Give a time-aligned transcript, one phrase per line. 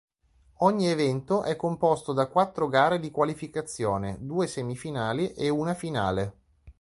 [0.61, 6.33] Ogni evento è composto da quattro gare di qualificazione, due semifinali e una finale.